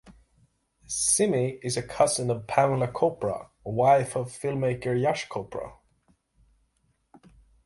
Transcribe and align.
Simi 0.87 1.59
is 1.61 1.77
a 1.77 1.83
cousin 1.83 2.31
of 2.31 2.47
Pamela 2.47 2.87
Chopra, 2.87 3.49
wife 3.63 4.15
of 4.15 4.31
film-maker 4.31 4.95
Yash 4.95 5.29
Chopra. 5.29 5.75